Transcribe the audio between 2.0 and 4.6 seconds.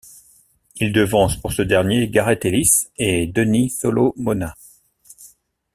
Gareth Ellis et Denny Solomona.